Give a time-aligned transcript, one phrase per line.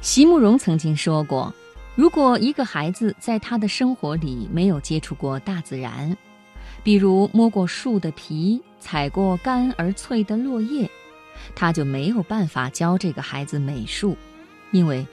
[0.00, 1.52] 席慕容曾经说过
[1.94, 6.16] ：“如果一个孩子在他的生活里没有接触过大自然，
[6.82, 10.88] 比如摸过树的皮、踩过干而脆的落叶，
[11.54, 14.16] 他就没有办法教这个孩子美术，
[14.72, 15.06] 因为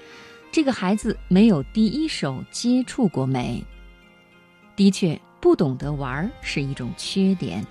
[0.53, 3.61] 这个孩子没有第一手接触过美。
[4.77, 7.65] 的确，不懂得玩是一种缺点。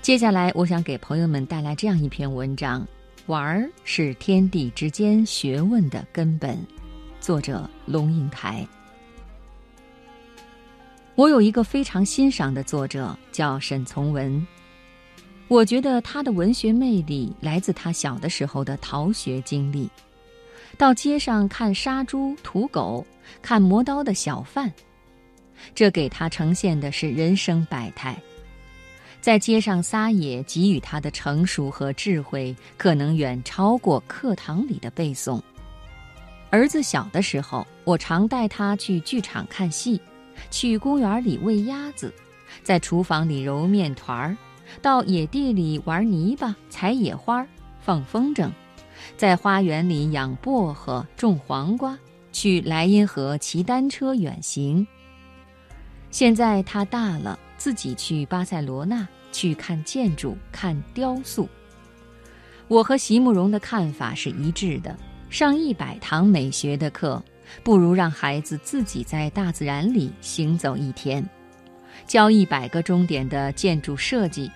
[0.00, 2.86] 接下来，我想给朋友们带来这样一篇文章。”
[3.26, 6.58] 玩儿是天地之间学问的根本。
[7.20, 8.66] 作者龙应台。
[11.14, 14.44] 我有一个非常欣赏的作者，叫沈从文。
[15.46, 19.88] 我觉得他的文学魅力来自他小的时候的逃学经历。
[20.76, 23.06] 到街上看杀猪、屠狗，
[23.40, 24.72] 看磨刀的小贩，
[25.74, 28.20] 这给他呈现的是人生百态。
[29.22, 35.40] 在街上撒野，给予他的成熟和智慧，可能远超过课堂里的背诵。
[36.50, 40.00] 儿子小的时候，我常带他去剧场看戏，
[40.50, 42.12] 去公园里喂鸭子，
[42.64, 44.36] 在厨房里揉面团儿，
[44.82, 47.46] 到野地里玩泥巴、采野花、
[47.80, 48.50] 放风筝，
[49.16, 51.96] 在花园里养薄荷、种黄瓜，
[52.32, 54.84] 去莱茵河骑单车远行。
[56.10, 57.38] 现在他大了。
[57.62, 61.48] 自己去巴塞罗那去看建筑、看雕塑。
[62.68, 64.96] 我和席慕容的看法是一致的：
[65.28, 67.22] 上一百堂美学的课，
[67.64, 71.22] 不如让孩子自己在大自然里行走一天；
[72.06, 74.50] 教一百个钟点的建筑设计，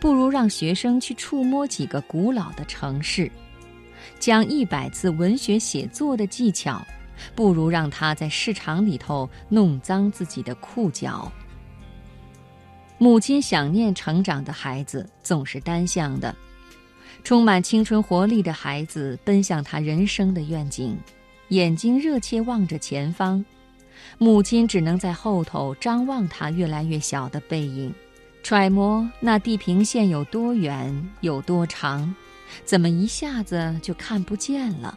[0.00, 3.30] 不如让学生去触摸几个古老的城市；
[4.18, 6.84] 讲一百次文学写作的技巧，
[7.34, 11.30] 不如让他在市场里头弄脏自己的裤脚。
[13.02, 16.32] 母亲想念成长的孩子总是单向的，
[17.24, 20.96] 充满青春活力的孩子奔向他人生的愿景，
[21.48, 23.44] 眼睛热切望着前方，
[24.18, 27.92] 母亲只能在后头张望他越来越小的背影，
[28.44, 32.14] 揣摩那地平线有多远有多长，
[32.64, 34.96] 怎么一下子就看不见了？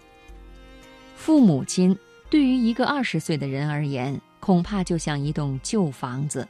[1.16, 1.98] 父母亲
[2.30, 6.48] 对于一个二十岁的人而言，恐怕就像一栋旧房子。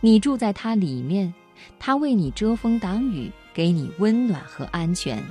[0.00, 1.32] 你住在它里面，
[1.78, 5.22] 它为你遮风挡雨，给你温暖和安全。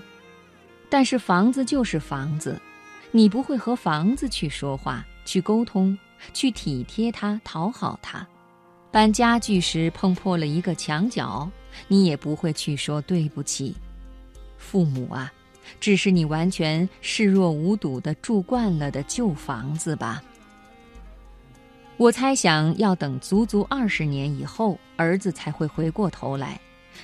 [0.89, 2.59] 但是房子就是房子，
[3.11, 5.97] 你不会和房子去说话、去沟通、
[6.33, 8.25] 去体贴它、讨好它。
[8.91, 11.49] 搬家具时碰破了一个墙角，
[11.87, 13.75] 你也不会去说对不起。
[14.57, 15.31] 父母啊，
[15.79, 20.23] 只是你完全视若无睹的住惯了的旧房子吧。
[21.97, 26.59] 我猜想要等足足二十年以后，儿子才会回过头来，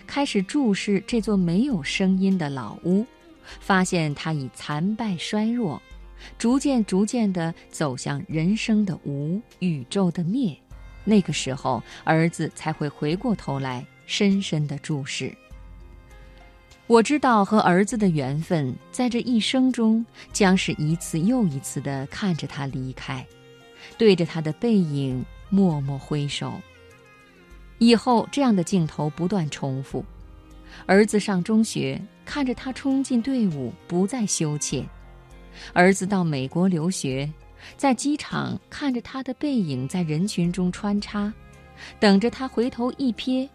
[0.05, 3.05] 开始注视这座没有声音的老屋，
[3.61, 5.81] 发现它已残败衰弱，
[6.37, 10.57] 逐渐逐渐地走向人生的无、宇宙的灭。
[11.05, 15.33] 那个时候，儿子才会回过头来，深深地注视。
[16.87, 23.25] 我知道和儿子的缘分，在这一生中，将是一次又一次地看着他离开。
[23.97, 26.53] 对着他的背影默默挥手。
[27.79, 30.03] 以后这样的镜头不断重复。
[30.85, 34.83] 儿子上中学，看着他冲进队伍，不再羞怯；
[35.73, 37.29] 儿子到美国留学，
[37.75, 41.31] 在机场看着他的背影在人群中穿插，
[41.99, 43.49] 等着他回头一瞥，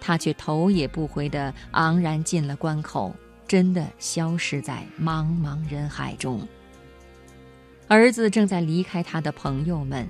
[0.00, 3.14] 他却头也不回地昂然进了关口，
[3.46, 6.40] 真的消失在茫茫人海中。
[7.86, 10.08] 儿子正在离开他的朋友们，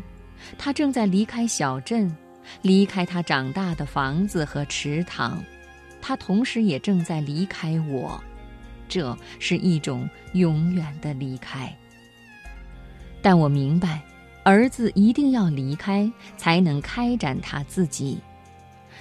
[0.56, 2.14] 他正在离开小镇，
[2.62, 5.42] 离开他长大的房子和池塘，
[6.00, 8.22] 他同时也正在离开我，
[8.88, 11.74] 这是一种永远的离开。
[13.20, 14.02] 但我明白，
[14.44, 18.18] 儿子一定要离开，才能开展他自己。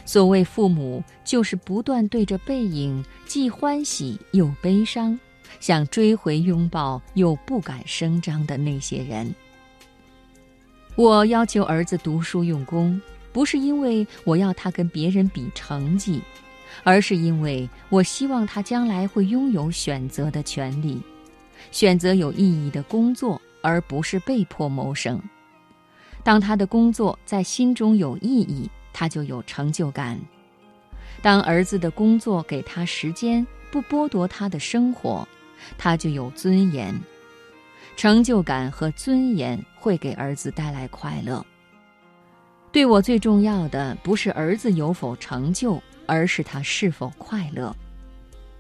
[0.06, 5.18] 所谓父母，就是不断对着背影，既欢喜又悲伤。
[5.60, 9.34] 想追回拥抱又不敢声张的那些人。
[10.96, 13.02] 我要求儿子读书用功，
[13.32, 16.22] 不是因为我要他跟别人比成绩，
[16.84, 21.02] 而是因为我希望他将来会拥有选择的权利，
[21.72, 25.20] 选择有意义的工作，而不是被迫谋生。
[26.24, 30.20] 当他的工作在心中有意义，他就有成就感。
[31.22, 35.28] 当儿子的工作给他时间，不剥夺他的生活。
[35.78, 36.94] 他就有尊严、
[37.96, 41.46] 成就感和尊严，会给儿子带来快乐。
[42.72, 47.76] 对我最重要的不是儿子有否成就，而是他是否快乐。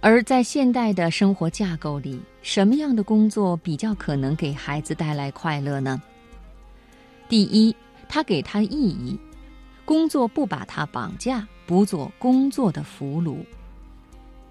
[0.01, 6.01] 而在现代的生活架构里，什么样的工作比较可能给孩子带来快乐呢？
[7.29, 7.75] 第一，
[8.09, 9.17] 他给他意义，
[9.85, 13.37] 工作不把他绑架，不做工作的俘虏。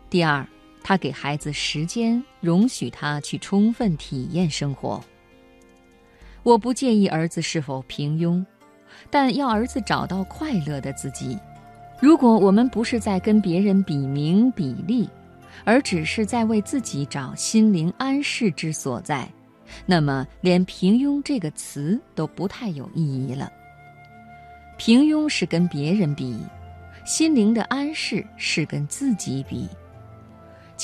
[0.09, 0.45] 第二，
[0.83, 5.03] 他给孩子时间，容许他去充分体验生活。
[6.43, 8.45] 我不介意儿子是否平庸，
[9.11, 11.39] 但要儿子找到快乐的自己。
[12.01, 15.09] 如果我们不是在跟别人比名比利，
[15.65, 19.29] 而只是在为自己找心灵安适之所在，
[19.87, 23.53] 那么连“平庸”这个词都不太有意义了。
[24.79, 26.41] 平庸是跟别人比，
[27.07, 29.69] 心灵的安适是跟自己比。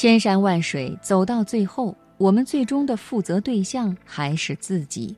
[0.00, 5.12] 千山万水走到最后，我们最终的负责对象还是自己。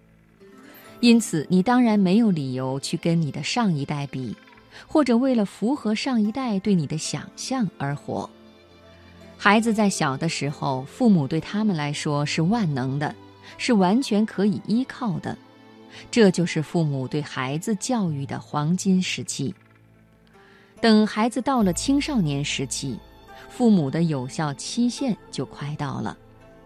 [1.01, 4.35] 因此，你当然没有理由去跟你的上一代比，
[4.87, 8.27] 或者为了符合上一代对你的想象而活。
[9.37, 13.15] 孩子在小的时候，父母对他们来说是万能的，
[13.59, 15.37] 是完全可以依靠的，
[16.11, 19.55] 这就是父母对孩子教育的黄金时期。
[20.81, 22.99] 等孩子到了青少年时期，
[23.51, 26.17] 父母的有效期限就快到了，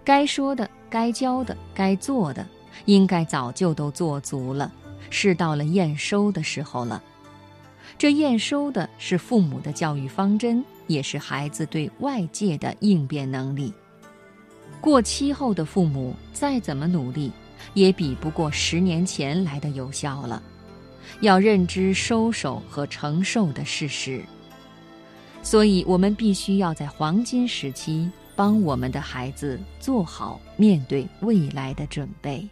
[0.04, 2.46] 该说的、该教的、该做的，
[2.84, 4.70] 应该早就都做足了，
[5.10, 7.02] 是到了验收的时候了。
[7.98, 10.64] 这验收的是父母的教育方针。
[10.86, 13.72] 也是孩子对外界的应变能力。
[14.82, 17.32] 过期后的父母再怎么努力，
[17.72, 20.42] 也比不过十年前来的有效了。
[21.20, 24.22] 要认知收手和承受的事实。
[25.44, 32.48] 所以，我们必须要在黄金时期帮我们的孩子做好面对未来的准备。